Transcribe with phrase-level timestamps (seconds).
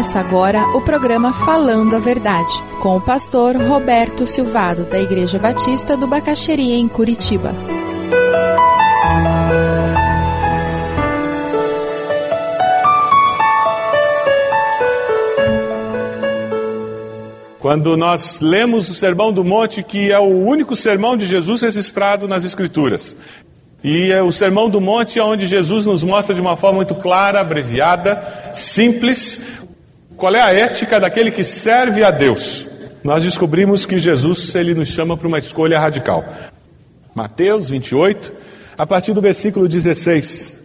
[0.00, 5.94] Começa agora o programa Falando a Verdade, com o pastor Roberto Silvado, da Igreja Batista
[5.94, 7.54] do Bacaxeria, em Curitiba.
[17.58, 22.26] Quando nós lemos o Sermão do Monte, que é o único sermão de Jesus registrado
[22.26, 23.14] nas Escrituras,
[23.82, 26.94] e é o Sermão do Monte é onde Jesus nos mostra de uma forma muito
[26.94, 29.49] clara, abreviada, simples,
[30.20, 32.66] qual é a ética daquele que serve a Deus.
[33.02, 36.22] Nós descobrimos que Jesus ele nos chama para uma escolha radical.
[37.14, 38.34] Mateus 28,
[38.76, 40.60] a partir do versículo 16.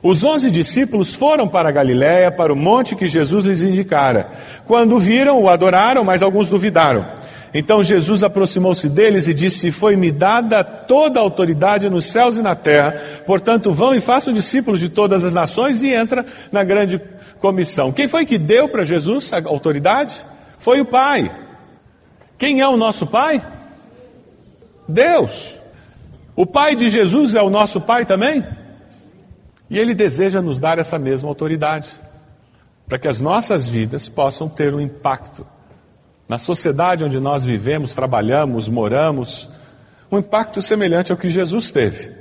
[0.00, 4.30] Os onze discípulos foram para Galiléia, para o monte que Jesus lhes indicara.
[4.64, 7.04] Quando viram, o adoraram, mas alguns duvidaram.
[7.52, 12.54] Então Jesus aproximou-se deles e disse: Foi-me dada toda a autoridade nos céus e na
[12.54, 17.00] terra, portanto, vão e façam discípulos de todas as nações e entra na grande
[17.40, 17.92] comissão.
[17.92, 20.24] Quem foi que deu para Jesus a autoridade?
[20.58, 21.34] Foi o Pai.
[22.38, 23.44] Quem é o nosso Pai?
[24.88, 25.54] Deus.
[26.34, 28.44] O Pai de Jesus é o nosso Pai também?
[29.68, 31.88] E Ele deseja nos dar essa mesma autoridade,
[32.86, 35.46] para que as nossas vidas possam ter um impacto
[36.28, 39.48] na sociedade onde nós vivemos, trabalhamos, moramos,
[40.10, 42.12] um impacto semelhante ao que Jesus teve.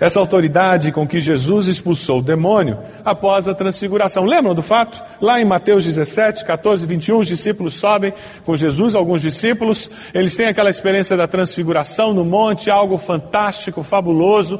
[0.00, 4.24] Essa autoridade com que Jesus expulsou o demônio após a transfiguração.
[4.24, 4.98] Lembram do fato?
[5.20, 8.14] Lá em Mateus 17, 14, 21, os discípulos sobem
[8.46, 14.58] com Jesus, alguns discípulos, eles têm aquela experiência da transfiguração no monte, algo fantástico, fabuloso.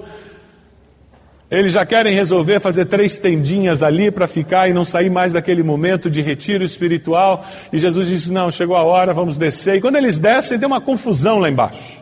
[1.51, 5.63] Eles já querem resolver fazer três tendinhas ali para ficar e não sair mais daquele
[5.63, 7.47] momento de retiro espiritual.
[7.73, 9.77] E Jesus disse: Não, chegou a hora, vamos descer.
[9.77, 11.99] E quando eles descem, tem uma confusão lá embaixo.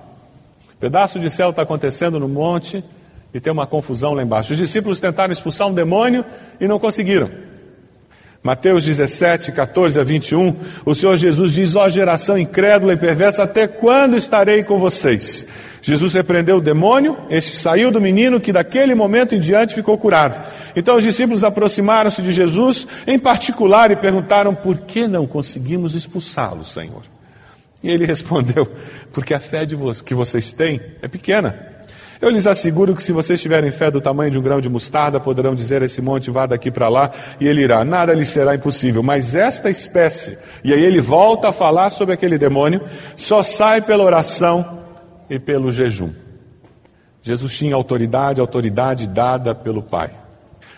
[0.75, 2.85] Um pedaço de céu está acontecendo no monte
[3.33, 4.53] e tem uma confusão lá embaixo.
[4.53, 6.25] Os discípulos tentaram expulsar um demônio
[6.61, 7.31] e não conseguiram.
[8.43, 13.67] Mateus 17, 14 a 21, o Senhor Jesus diz: Ó geração incrédula e perversa, até
[13.67, 15.47] quando estarei com vocês?
[15.83, 20.41] Jesus repreendeu o demônio, este saiu do menino, que daquele momento em diante ficou curado.
[20.77, 26.65] Então os discípulos aproximaram-se de Jesus, em particular, e perguntaram: Por que não conseguimos expulsá-lo,
[26.65, 27.03] Senhor?
[27.83, 28.71] E ele respondeu:
[29.13, 31.68] Porque a fé vo que vocês têm é pequena.
[32.21, 35.21] Eu lhes asseguro que se vocês tiverem fé do tamanho de um grão de mostarda,
[35.21, 37.85] poderão dizer a esse monte, vá daqui para lá, e ele irá.
[37.85, 39.03] Nada lhe será impossível.
[39.03, 42.81] Mas esta espécie, e aí ele volta a falar sobre aquele demônio,
[43.15, 44.81] só sai pela oração
[45.31, 46.11] e pelo jejum.
[47.23, 50.11] Jesus tinha autoridade, autoridade dada pelo Pai.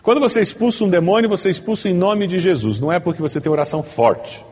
[0.02, 2.80] Quando você expulsa um demônio, você expulsa em nome de Jesus.
[2.80, 4.44] Não é porque você tem oração forte.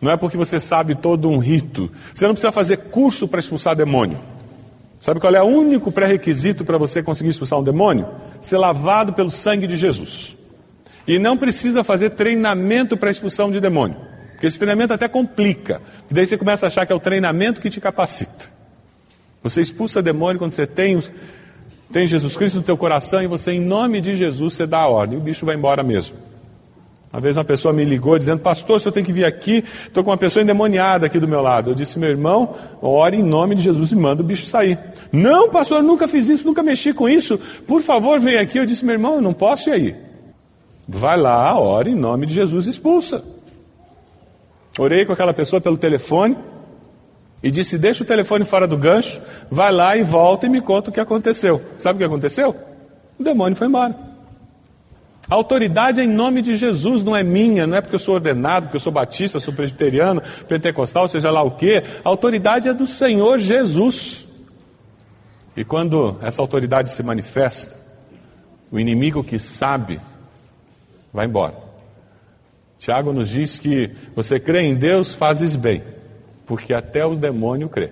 [0.00, 1.90] Não é porque você sabe todo um rito.
[2.14, 4.18] Você não precisa fazer curso para expulsar demônio.
[5.00, 8.08] Sabe qual é o único pré-requisito para você conseguir expulsar um demônio?
[8.40, 10.36] Ser lavado pelo sangue de Jesus.
[11.06, 13.96] E não precisa fazer treinamento para expulsão de demônio.
[14.32, 15.80] Porque esse treinamento até complica.
[16.10, 18.46] Daí você começa a achar que é o treinamento que te capacita.
[19.42, 21.00] Você expulsa demônio quando você tem,
[21.92, 24.88] tem Jesus Cristo no teu coração e você, em nome de Jesus, você dá a
[24.88, 25.16] ordem.
[25.16, 26.16] E o bicho vai embora mesmo.
[27.16, 30.04] Uma vez uma pessoa me ligou dizendo, pastor, se eu tenho que vir aqui, estou
[30.04, 31.70] com uma pessoa endemoniada aqui do meu lado.
[31.70, 34.78] Eu disse, meu irmão, ore em nome de Jesus e manda o bicho sair.
[35.10, 37.40] Não, pastor, eu nunca fiz isso, nunca mexi com isso.
[37.66, 38.58] Por favor, vem aqui.
[38.58, 39.96] Eu disse, meu irmão, eu não posso ir aí.
[40.86, 43.24] Vai lá, ore em nome de Jesus e expulsa.
[44.78, 46.36] Orei com aquela pessoa pelo telefone
[47.42, 50.90] e disse: Deixa o telefone fora do gancho, vai lá e volta e me conta
[50.90, 51.62] o que aconteceu.
[51.78, 52.54] Sabe o que aconteceu?
[53.18, 54.05] O demônio foi embora.
[55.28, 58.14] A autoridade é em nome de Jesus, não é minha, não é porque eu sou
[58.14, 61.82] ordenado, porque eu sou batista, sou presbiteriano, pentecostal, seja lá o quê.
[62.04, 64.26] A autoridade é do Senhor Jesus.
[65.56, 67.74] E quando essa autoridade se manifesta,
[68.70, 70.00] o inimigo que sabe
[71.12, 71.54] vai embora.
[72.78, 75.82] Tiago nos diz que você crê em Deus, fazes bem
[76.46, 77.90] porque até o demônio crê.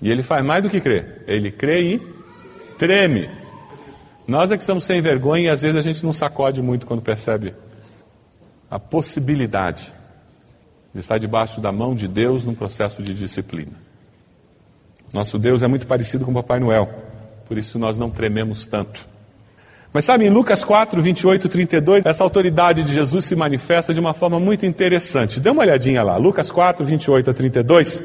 [0.00, 2.02] E ele faz mais do que crer, ele crê e
[2.76, 3.28] treme.
[4.28, 7.00] Nós é que estamos sem vergonha e às vezes a gente não sacode muito quando
[7.00, 7.54] percebe
[8.70, 9.90] a possibilidade
[10.92, 13.72] de estar debaixo da mão de Deus num processo de disciplina.
[15.14, 16.90] Nosso Deus é muito parecido com Papai Noel,
[17.48, 19.08] por isso nós não trememos tanto.
[19.94, 24.12] Mas sabe, em Lucas 4, 28, 32, essa autoridade de Jesus se manifesta de uma
[24.12, 25.40] forma muito interessante.
[25.40, 28.02] Dê uma olhadinha lá, Lucas 4, 28 a 32.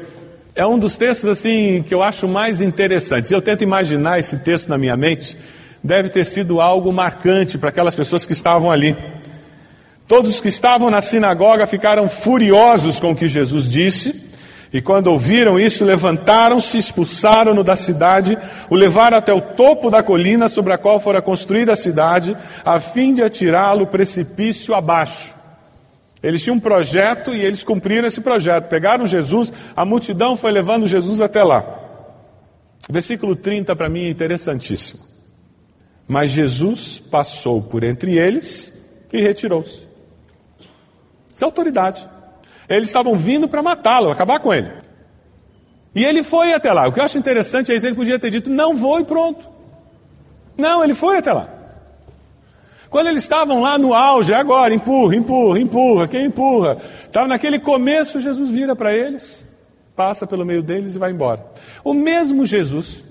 [0.54, 3.30] É um dos textos assim que eu acho mais interessantes.
[3.30, 5.36] Eu tento imaginar esse texto na minha mente.
[5.84, 8.96] Deve ter sido algo marcante para aquelas pessoas que estavam ali.
[10.08, 14.30] Todos que estavam na sinagoga ficaram furiosos com o que Jesus disse
[14.72, 18.36] E quando ouviram isso, levantaram-se, expulsaram-no da cidade,
[18.68, 22.80] o levaram até o topo da colina sobre a qual fora construída a cidade, a
[22.80, 25.32] fim de atirá-lo precipício abaixo.
[26.22, 28.68] Eles tinham um projeto e eles cumpriram esse projeto.
[28.68, 31.62] Pegaram Jesus, a multidão foi levando Jesus até lá.
[32.88, 35.13] Versículo 30 para mim é interessantíssimo.
[36.06, 38.72] Mas Jesus passou por entre eles
[39.12, 39.86] e retirou-se.
[41.34, 42.08] Isso é autoridade.
[42.68, 44.70] Eles estavam vindo para matá-lo, acabar com ele.
[45.94, 46.88] E ele foi até lá.
[46.88, 49.46] O que eu acho interessante é que ele podia ter dito: não vou e pronto.
[50.56, 51.48] Não, ele foi até lá.
[52.90, 56.78] Quando eles estavam lá no auge, agora, empurra, empurra, empurra, quem empurra?
[57.06, 59.44] Estava naquele começo, Jesus vira para eles,
[59.96, 61.44] passa pelo meio deles e vai embora.
[61.82, 63.02] O mesmo Jesus,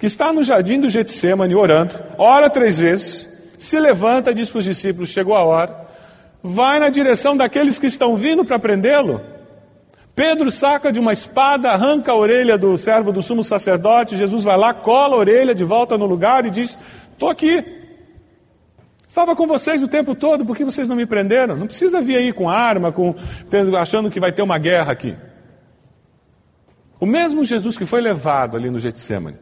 [0.00, 4.64] que está no jardim do Getsemane orando, ora três vezes, se levanta diz para os
[4.64, 5.86] discípulos: chegou a hora,
[6.42, 9.20] vai na direção daqueles que estão vindo para prendê-lo.
[10.16, 14.16] Pedro saca de uma espada, arranca a orelha do servo do sumo sacerdote.
[14.16, 16.78] Jesus vai lá, cola a orelha de volta no lugar e diz:
[17.12, 17.62] Estou aqui.
[19.06, 21.56] Estava com vocês o tempo todo, por que vocês não me prenderam?
[21.56, 23.14] Não precisa vir aí com arma, com,
[23.78, 25.16] achando que vai ter uma guerra aqui.
[27.00, 29.36] O mesmo Jesus que foi levado ali no Getsemane,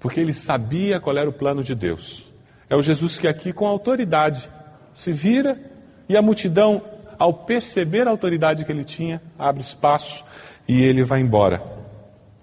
[0.00, 2.24] porque ele sabia qual era o plano de Deus.
[2.68, 4.50] É o Jesus que aqui, com autoridade,
[4.94, 5.60] se vira
[6.08, 6.82] e a multidão,
[7.18, 10.24] ao perceber a autoridade que ele tinha, abre espaço
[10.66, 11.62] e ele vai embora.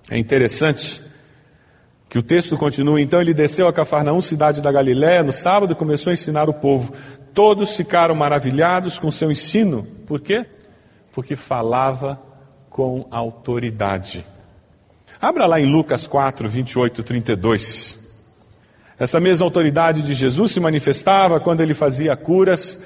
[0.10, 1.02] É interessante
[2.08, 3.02] que o texto continua.
[3.02, 6.54] Então ele desceu a Cafarnaum, cidade da Galiléia, no sábado e começou a ensinar o
[6.54, 6.94] povo.
[7.34, 9.86] Todos ficaram maravilhados com seu ensino.
[10.06, 10.46] Por quê?
[11.12, 12.22] Porque falava
[12.70, 14.26] com autoridade.
[15.20, 18.08] Abra lá em Lucas 4, 28 32.
[19.00, 22.80] Essa mesma autoridade de Jesus se manifestava quando ele fazia curas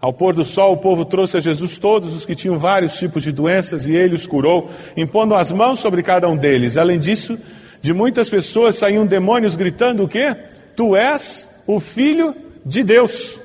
[0.00, 3.22] ao pôr do sol, o povo trouxe a Jesus todos os que tinham vários tipos
[3.22, 6.76] de doenças e ele os curou, impondo as mãos sobre cada um deles.
[6.76, 7.38] Além disso,
[7.80, 10.36] de muitas pessoas saíam demônios gritando o quê?
[10.76, 13.40] Tu és o filho de Deus.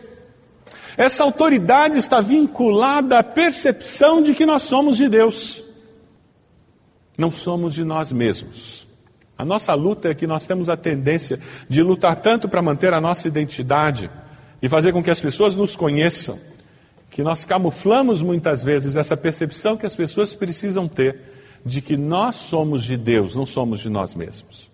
[0.97, 5.63] Essa autoridade está vinculada à percepção de que nós somos de Deus.
[7.21, 8.87] Não somos de nós mesmos.
[9.37, 11.39] A nossa luta é que nós temos a tendência
[11.69, 14.09] de lutar tanto para manter a nossa identidade,
[14.59, 16.39] e fazer com que as pessoas nos conheçam,
[17.11, 21.19] que nós camuflamos muitas vezes essa percepção que as pessoas precisam ter
[21.63, 24.71] de que nós somos de Deus, não somos de nós mesmos.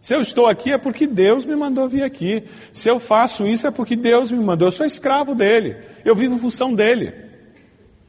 [0.00, 2.44] Se eu estou aqui é porque Deus me mandou vir aqui.
[2.72, 4.68] Se eu faço isso é porque Deus me mandou.
[4.68, 5.76] Eu sou escravo dele.
[6.04, 7.23] Eu vivo em função dele.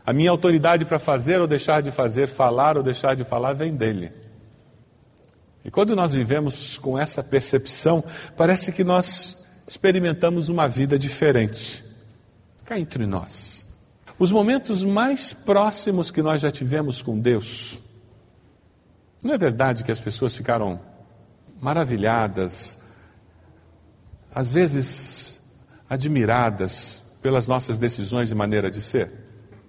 [0.05, 3.75] A minha autoridade para fazer ou deixar de fazer, falar ou deixar de falar, vem
[3.75, 4.11] dele.
[5.63, 8.03] E quando nós vivemos com essa percepção,
[8.37, 11.83] parece que nós experimentamos uma vida diferente.
[12.63, 13.67] Cá entre nós.
[14.19, 17.79] Os momentos mais próximos que nós já tivemos com Deus,
[19.23, 20.79] não é verdade que as pessoas ficaram
[21.59, 22.77] maravilhadas,
[24.33, 25.41] às vezes
[25.89, 29.24] admiradas pelas nossas decisões e maneira de ser?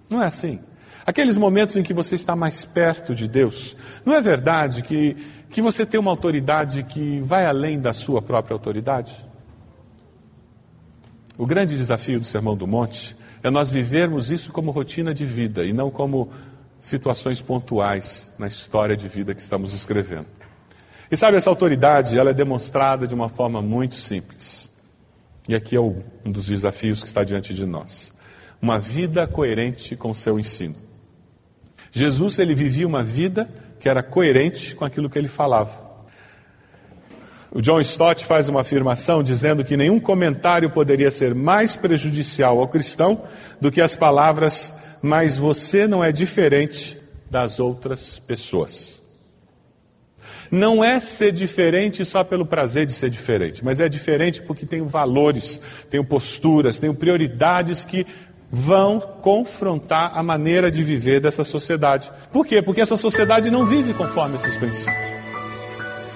[0.09, 0.59] Não é assim?
[1.05, 3.75] Aqueles momentos em que você está mais perto de Deus,
[4.05, 5.15] não é verdade que,
[5.49, 9.25] que você tem uma autoridade que vai além da sua própria autoridade?
[11.37, 15.63] O grande desafio do Sermão do Monte é nós vivermos isso como rotina de vida
[15.63, 16.29] e não como
[16.79, 20.27] situações pontuais na história de vida que estamos escrevendo.
[21.09, 24.69] E sabe, essa autoridade, ela é demonstrada de uma forma muito simples.
[25.47, 28.11] E aqui é um dos desafios que está diante de nós.
[28.61, 30.75] Uma vida coerente com seu ensino.
[31.91, 33.49] Jesus, ele vivia uma vida
[33.79, 35.87] que era coerente com aquilo que ele falava.
[37.51, 42.67] O John Stott faz uma afirmação dizendo que nenhum comentário poderia ser mais prejudicial ao
[42.67, 43.23] cristão
[43.59, 46.97] do que as palavras, mas você não é diferente
[47.29, 49.01] das outras pessoas.
[50.49, 54.85] Não é ser diferente só pelo prazer de ser diferente, mas é diferente porque tem
[54.85, 55.59] valores,
[55.89, 58.05] tem posturas, tem prioridades que
[58.51, 62.11] vão confrontar a maneira de viver dessa sociedade.
[62.31, 62.61] Por quê?
[62.61, 65.17] Porque essa sociedade não vive conforme esses princípios.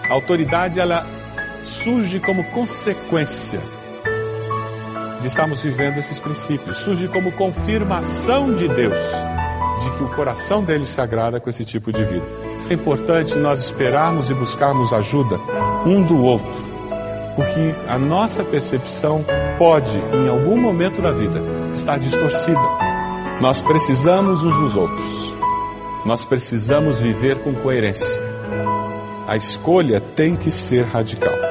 [0.10, 1.06] A autoridade ela
[1.64, 3.60] surge como consequência
[5.22, 9.00] de estarmos vivendo esses princípios, surge como confirmação de Deus
[9.84, 12.26] de que o coração dele se agrada com esse tipo de vida.
[12.70, 15.38] É importante nós esperarmos e buscarmos ajuda
[15.86, 16.52] um do outro,
[17.36, 19.26] porque a nossa percepção
[19.58, 21.42] pode, em algum momento da vida,
[21.74, 22.60] estar distorcida.
[23.40, 25.36] Nós precisamos uns dos outros,
[26.06, 28.22] nós precisamos viver com coerência.
[29.28, 31.51] A escolha tem que ser radical.